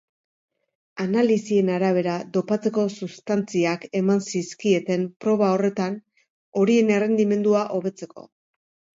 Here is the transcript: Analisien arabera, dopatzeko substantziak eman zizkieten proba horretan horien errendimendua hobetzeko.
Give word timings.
Analisien 1.03 1.67
arabera, 1.73 2.13
dopatzeko 2.37 2.85
substantziak 2.93 3.85
eman 3.99 4.23
zizkieten 4.31 5.03
proba 5.25 5.51
horretan 5.57 5.99
horien 6.63 6.89
errendimendua 6.97 7.63
hobetzeko. 7.77 8.25